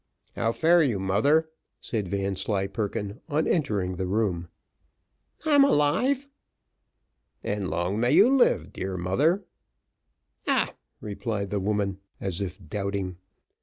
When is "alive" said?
5.63-6.27